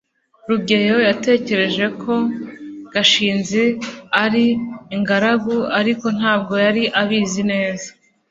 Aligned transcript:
rugeyo 0.49 0.95
yatekereje 1.07 1.85
ko 2.01 2.13
gashinzi 2.93 3.63
ari 4.23 4.45
ingaragu, 4.95 5.55
ariko 5.79 6.05
ntabwo 6.17 6.53
yari 6.65 6.83
abizi 7.01 7.43
neza 7.51 7.87